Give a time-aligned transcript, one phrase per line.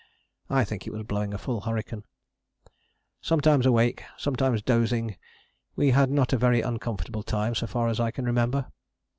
[0.49, 2.05] I think it was blowing a full hurricane.
[3.21, 5.15] Sometimes awake, sometimes dozing,
[5.75, 8.65] we had not a very uncomfortable time so far as I can remember.